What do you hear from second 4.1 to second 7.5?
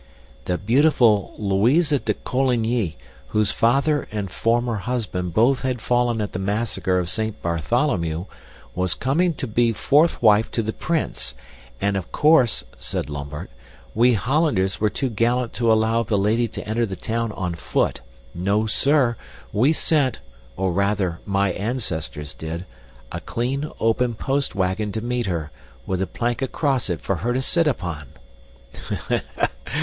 and former husband both had fallen at the massacre of St.